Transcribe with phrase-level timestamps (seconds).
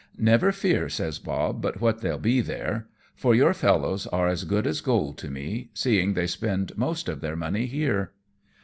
[0.33, 4.65] "Never fear," says Bob," but what they'll be there, for your fellows are as good
[4.65, 8.11] as gold to me, seeing they spend most of their money here."